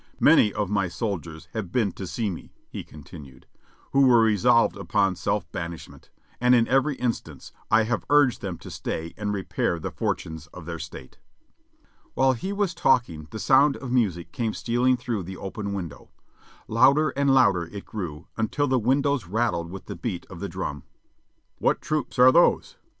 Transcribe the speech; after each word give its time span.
"Many 0.19 0.51
of 0.51 0.67
my 0.71 0.87
soldiers 0.87 1.47
have 1.53 1.71
been 1.71 1.91
to 1.91 2.07
see 2.07 2.31
me," 2.31 2.55
he 2.71 2.83
continued, 2.83 3.45
"who 3.93 4.07
were 4.07 4.23
re 4.23 4.35
solved 4.35 4.75
upon 4.75 5.15
self 5.15 5.51
banishment, 5.51 6.09
and 6.39 6.55
in 6.55 6.67
every 6.67 6.95
instance 6.95 7.51
I 7.69 7.83
have 7.83 8.07
urged 8.09 8.41
them 8.41 8.57
to 8.65 8.71
stay 8.71 9.13
and 9.15 9.31
repair 9.31 9.77
the 9.77 9.91
fortunes 9.91 10.47
of 10.47 10.65
their 10.65 10.79
State." 10.79 11.19
While 12.15 12.33
he 12.33 12.51
was 12.51 12.73
talking 12.73 13.27
the 13.29 13.37
sound 13.37 13.77
of 13.77 13.91
music 13.91 14.31
came 14.31 14.55
stealing 14.55 14.97
through 14.97 15.21
the 15.21 15.37
open 15.37 15.71
window; 15.71 16.09
louder 16.67 17.09
and 17.09 17.31
louder 17.31 17.65
it 17.71 17.85
grew, 17.85 18.25
until 18.37 18.65
the 18.67 18.79
windows 18.79 19.27
rattled 19.27 19.69
with 19.69 19.85
the 19.85 19.95
beat 19.95 20.25
of 20.31 20.39
the 20.39 20.49
drum. 20.49 20.81
"What 21.59 21.79
troops 21.79 22.17
are 22.17 22.31
those?" 22.31 22.75